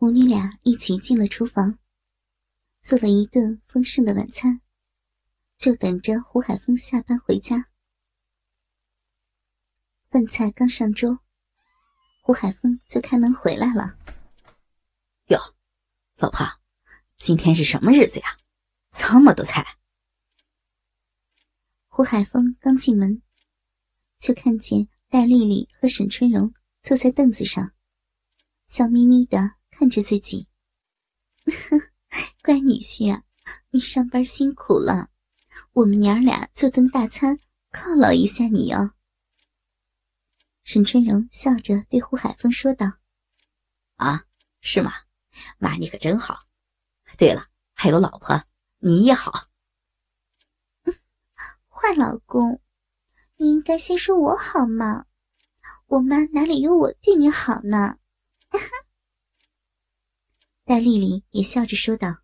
[0.00, 1.76] 母女俩一起进了厨房，
[2.80, 4.60] 做了一顿丰盛的晚餐，
[5.56, 7.66] 就等着胡海峰下班回家。
[10.08, 11.18] 饭菜刚上桌，
[12.22, 13.98] 胡海峰就开门回来了。
[15.26, 15.40] 哟，
[16.18, 16.46] 老婆，
[17.16, 18.38] 今天是什么日子呀？
[18.92, 19.66] 这么多菜！
[21.88, 23.20] 胡海峰刚进门，
[24.16, 27.72] 就看见戴丽丽和沈春荣坐在凳子上，
[28.68, 30.48] 笑眯眯的看着自己。
[32.42, 33.22] 乖女婿啊，
[33.70, 35.08] 你上班辛苦了，
[35.72, 37.38] 我们娘俩做顿大餐
[37.70, 38.90] 犒劳一下你哦。
[40.64, 42.94] 沈春荣笑着对胡海峰说道
[43.94, 44.24] ：“啊，
[44.60, 44.92] 是吗？
[45.58, 46.40] 妈，你可真好。
[47.16, 48.42] 对了，还有老婆，
[48.78, 49.46] 你也好。”
[51.70, 52.60] 坏老公，
[53.36, 55.04] 你应该先说我好嘛！
[55.86, 57.96] 我妈哪里有我对你好呢？
[60.68, 62.18] 戴丽丽也笑着说道：“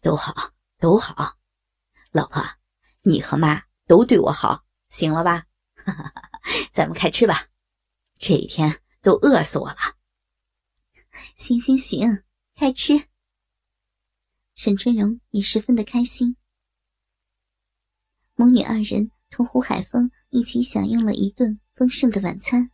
[0.00, 1.36] 都好，都好，
[2.10, 2.42] 老婆，
[3.02, 5.46] 你和妈都对我好，行了吧？
[5.74, 6.30] 哈 哈
[6.72, 7.50] 咱们开吃吧，
[8.16, 9.76] 这一天都饿死我了。”
[11.36, 13.10] 行行行，开吃。
[14.54, 16.38] 沈春荣也十分的开心。
[18.36, 22.70] 母女二人同胡海峰一起享用了一顿丰盛的晚餐，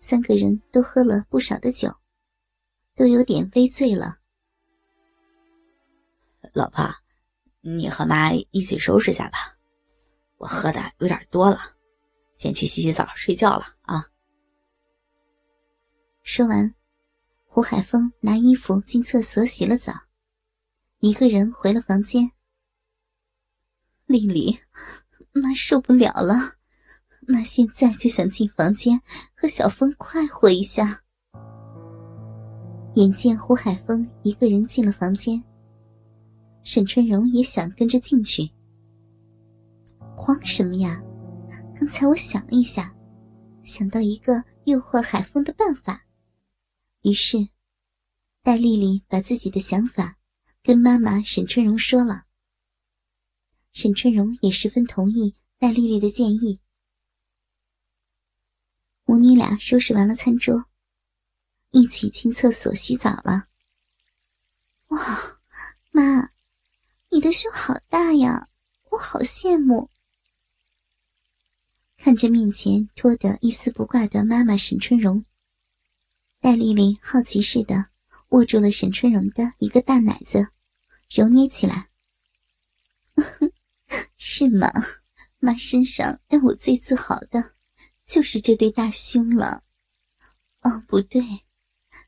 [0.00, 1.92] 三个人都喝了不少的酒，
[2.94, 4.18] 都有点微醉了。
[6.52, 6.88] 老婆，
[7.60, 9.58] 你和妈一起收拾下吧，
[10.38, 11.58] 我喝的有点多了，
[12.36, 14.06] 先去洗洗澡睡觉了啊。
[16.22, 16.74] 说完，
[17.44, 19.92] 胡海峰拿衣服进厕所洗了澡，
[21.00, 22.30] 一个人回了房间。
[24.06, 24.58] 丽丽，
[25.32, 26.57] 妈受不了了，
[27.30, 28.98] 那现在就想进房间
[29.34, 30.98] 和小峰快活一下。
[32.94, 35.44] 眼见胡海峰一个人进了房间，
[36.62, 38.50] 沈春荣也想跟着进去。
[40.16, 41.02] 慌什么呀？
[41.78, 42.96] 刚才我想了一下，
[43.62, 46.06] 想到一个诱惑海峰的办法，
[47.02, 47.36] 于是
[48.42, 50.16] 戴丽丽把自己的想法
[50.62, 52.24] 跟妈妈沈春荣说了。
[53.74, 56.58] 沈春荣也十分同意戴丽丽的建议。
[59.08, 60.66] 母女俩收拾完了餐桌，
[61.70, 63.44] 一起进厕所洗澡了。
[64.88, 64.98] 哇，
[65.90, 66.30] 妈，
[67.08, 68.50] 你的胸好大呀，
[68.90, 69.88] 我好羡慕。
[71.96, 75.24] 看着面前脱得一丝不挂的妈妈沈春荣，
[76.38, 77.86] 戴丽丽好奇似的
[78.28, 80.48] 握住了沈春荣的一个大奶子，
[81.08, 81.88] 揉捏起来。
[84.18, 84.70] 是吗？
[85.38, 87.54] 妈身上让我最自豪的，
[88.08, 89.62] 就是这对大胸了。
[90.62, 91.22] 哦，不对，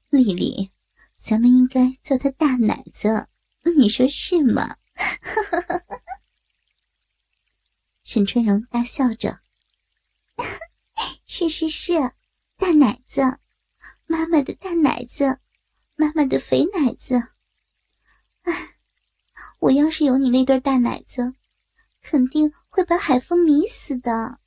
[0.09, 0.71] 丽丽，
[1.19, 3.29] 咱们应该叫他大奶子，
[3.77, 4.77] 你说是吗？
[8.03, 9.41] 沈春荣大笑着
[11.27, 11.93] ：“是是是，
[12.57, 13.21] 大奶子，
[14.07, 15.39] 妈妈的大奶子，
[15.97, 17.17] 妈妈的肥奶子。
[18.43, 18.53] 哎，
[19.61, 21.35] 我要是有你那对大奶子。”
[22.03, 24.41] 肯定会把海风迷死的。”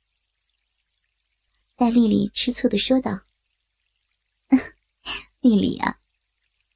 [1.76, 3.20] 戴丽丽吃醋的说道。
[5.40, 5.98] “丽丽啊，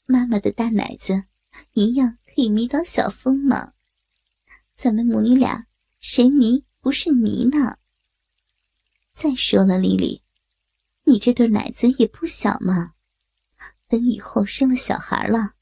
[0.07, 1.25] 妈妈的大奶子
[1.73, 3.73] 一样可以迷倒小风吗？
[4.75, 5.67] 咱们母女俩
[6.01, 7.79] 谁迷不是迷呢？
[9.13, 10.23] 再说了，丽丽，
[11.05, 12.95] 你这对奶子也不小嘛，
[13.89, 15.55] 等以后生了小孩了，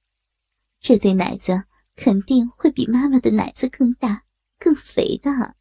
[0.81, 1.65] 这对奶子
[1.95, 4.23] 肯定会比妈妈的奶子更大。”
[4.59, 5.55] 更肥的，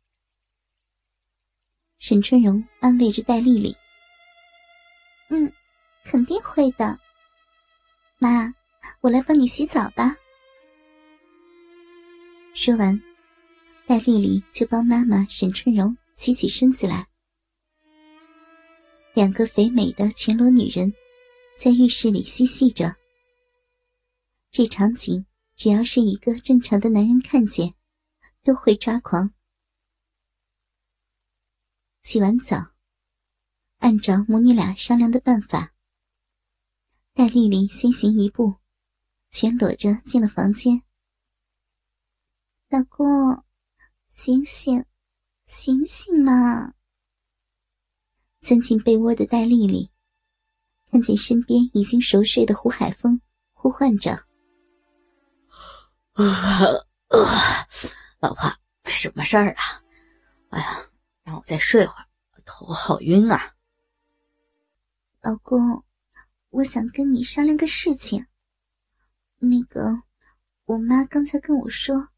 [2.08, 3.76] 沈春荣安慰着戴丽丽
[5.32, 5.52] ：“嗯，
[6.04, 7.00] 肯定会的。
[8.20, 8.54] 妈，
[9.02, 10.16] 我来帮你洗澡吧。”
[12.54, 13.02] 说完，
[13.88, 17.08] 戴丽丽就帮妈妈沈春荣起起身子来。
[19.16, 20.94] 两个肥美的全裸女人
[21.58, 22.96] 在浴室里嬉戏着。
[24.52, 25.26] 这场景，
[25.56, 27.74] 只要是一个正常的男人看见。
[28.44, 29.28] 都会抓狂。
[32.06, 32.56] 洗完澡，
[33.80, 35.74] 按照母女俩商量的办法，
[37.16, 38.58] 戴丽丽先行一步，
[39.32, 40.84] 全裸着进了房间。
[42.70, 43.44] 老公，
[44.08, 44.86] 醒醒，
[45.48, 46.76] 醒醒嘛！
[48.40, 49.90] 钻进被窝的戴丽丽，
[50.92, 53.20] 看见身边已经熟睡的胡海峰，
[53.52, 54.14] 呼唤着
[56.14, 56.24] ：“啊
[57.08, 57.66] 啊！”
[58.22, 58.56] 老婆，
[58.92, 59.84] 什么事儿啊？
[60.50, 60.92] 哎呀，
[61.26, 62.06] 让我再睡会儿，
[62.46, 63.56] 头好晕啊！
[65.22, 65.84] 老公，
[66.52, 68.28] 我想跟你商量个事情。
[69.40, 70.04] 那个，
[70.66, 72.10] 我妈刚才跟我说，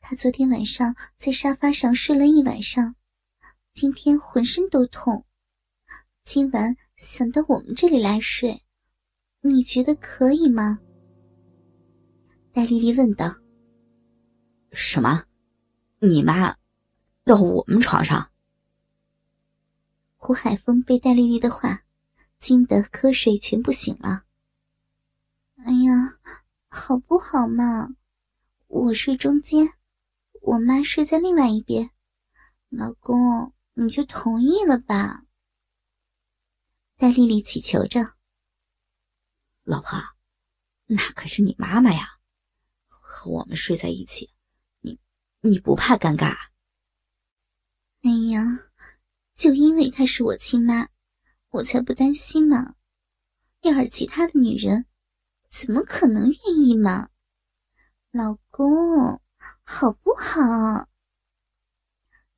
[0.00, 2.96] 她昨天晚上在沙发上睡了一晚上，
[3.72, 5.24] 今天浑身都痛，
[6.24, 8.64] 今晚想到我们这里来睡，
[9.42, 10.80] 你觉得可以吗？
[12.52, 13.32] 戴丽丽问道。
[14.72, 15.22] 什么？
[16.00, 16.56] 你妈
[17.24, 18.30] 到我们床上？
[20.16, 21.84] 胡海峰被戴丽丽的话
[22.38, 24.24] 惊得瞌睡全部醒了。
[25.56, 26.18] 哎呀，
[26.68, 27.96] 好不好嘛？
[28.66, 29.72] 我睡中间，
[30.42, 31.90] 我妈睡在另外一边。
[32.68, 35.24] 老公，你就同意了吧？
[36.96, 38.14] 戴丽丽祈求着。
[39.62, 39.98] 老婆，
[40.86, 42.18] 那可是你妈妈呀，
[42.88, 44.34] 和我们睡在一起。
[45.40, 46.34] 你不怕尴尬？
[48.04, 48.70] 哎呀，
[49.34, 50.90] 就因为她是我亲妈，
[51.48, 52.74] 我才不担心嘛。
[53.62, 54.84] 要是其他的女人，
[55.48, 57.08] 怎么可能愿意嘛？
[58.10, 59.22] 老公，
[59.62, 60.86] 好不好？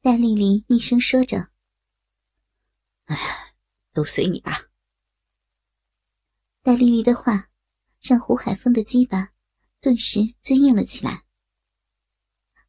[0.00, 1.48] 戴丽丽厉声说着。
[3.06, 3.16] 哎，
[3.92, 4.68] 都随你吧。
[6.62, 7.48] 戴丽丽的话，
[8.00, 9.30] 让胡海峰的鸡巴
[9.80, 11.24] 顿时就硬了起来。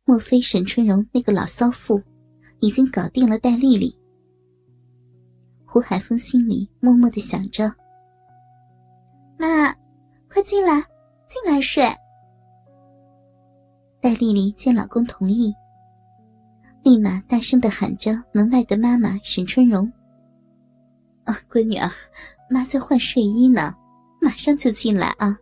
[0.03, 2.03] 莫非沈春荣那个老骚妇
[2.59, 3.95] 已经搞定了戴丽丽？
[5.65, 7.71] 胡海峰心里默默的想着
[9.37, 9.73] ：“妈，
[10.29, 10.81] 快进来，
[11.27, 11.83] 进来睡。”
[14.01, 15.53] 戴丽丽见老公同意，
[16.83, 19.91] 立马大声的喊着门外的妈妈沈春荣
[21.25, 21.93] ：“啊，闺女啊，
[22.49, 23.75] 妈在换睡衣呢，
[24.21, 25.37] 马上就进来啊！”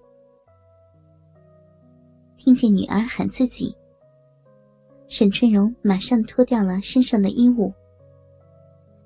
[2.38, 3.76] 听见女儿喊自己。
[5.08, 7.72] 沈春荣马上脱掉了身上的衣物，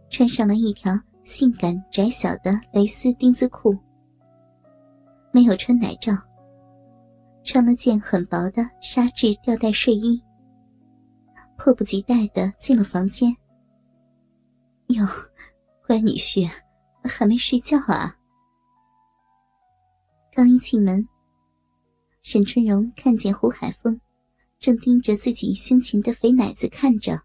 [0.09, 0.93] 穿上了一条
[1.23, 3.77] 性感窄小的蕾丝丁字裤，
[5.31, 6.13] 没有穿奶罩，
[7.43, 10.21] 穿了件很薄的纱质吊带睡衣，
[11.57, 13.35] 迫不及待的进了房间。
[14.87, 15.05] 哟，
[15.85, 16.49] 乖女婿，
[17.03, 18.15] 还没睡觉啊？
[20.31, 21.05] 刚一进门，
[22.21, 23.99] 沈春荣看见胡海峰。
[24.59, 27.23] 正盯着自己胸前的肥奶子看着，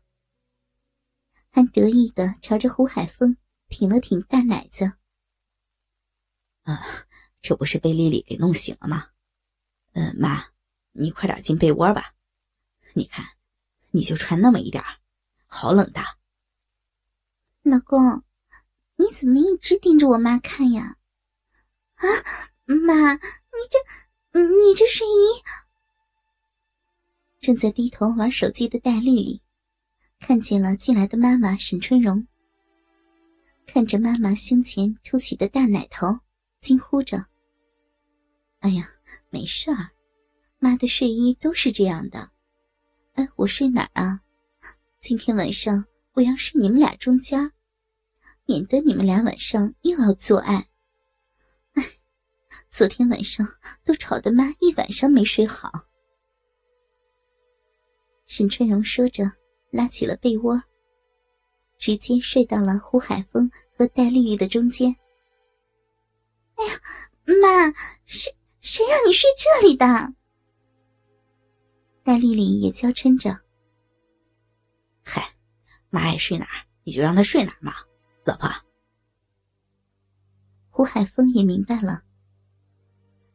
[1.50, 3.36] 还得意的朝着胡海峰
[3.68, 4.92] 挺了挺大奶子。
[6.62, 6.80] 啊，
[7.42, 9.08] 这不是被丽丽给弄醒了吗？
[9.94, 10.46] 嗯，妈，
[10.92, 12.14] 你快点进被窝吧。
[12.94, 13.26] 你看，
[13.90, 14.82] 你就穿那么一点
[15.46, 16.00] 好冷的。
[17.62, 18.22] 老公，
[18.94, 20.96] 你怎么一直盯着我妈看呀？
[21.96, 22.06] 啊，
[22.64, 23.18] 妈，你
[23.68, 25.42] 这，你这睡衣。
[27.44, 29.42] 正在低头玩手机的戴丽丽，
[30.18, 32.26] 看见了进来的妈妈沈春荣。
[33.66, 36.20] 看着妈妈胸前凸起的大奶头，
[36.58, 37.26] 惊呼着
[38.60, 38.88] ：“哎呀，
[39.28, 39.90] 没事儿，
[40.58, 42.30] 妈的睡衣都是这样的。
[43.12, 44.22] 哎，我睡哪儿啊？
[44.98, 47.52] 今天晚上我要睡你们俩中间，
[48.46, 50.66] 免得你们俩晚上又要做爱。
[51.74, 51.84] 哎，
[52.70, 53.46] 昨天晚上
[53.84, 55.70] 都吵得妈一晚上没睡好。”
[58.26, 59.24] 沈春荣说着，
[59.70, 60.60] 拉起了被窝，
[61.76, 64.94] 直接睡到了胡海峰和戴丽丽的中间。
[66.54, 66.80] 哎呀，
[67.26, 67.72] 妈，
[68.06, 70.14] 谁谁让你睡这里的？
[72.02, 73.38] 戴丽丽也娇嗔着。
[75.02, 75.34] 嗨，
[75.90, 77.74] 妈爱睡哪儿你就让她睡哪儿嘛，
[78.24, 78.50] 老婆。
[80.70, 82.02] 胡海峰也明白了，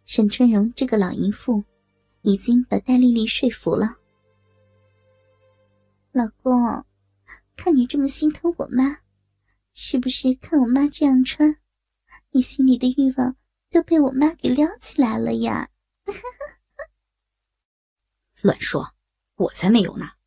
[0.06, 1.64] 沈春荣这个老淫妇
[2.24, 3.96] 已经把戴丽丽说服了。
[6.12, 6.86] 老公，
[7.56, 9.00] 看你这么心疼我妈，
[9.74, 11.58] 是不是看我妈这样穿，
[12.32, 13.36] 你心里的欲望
[13.70, 15.70] 都被我妈给撩起来了呀？
[18.42, 18.96] 乱说，
[19.36, 20.19] 我才没有呢。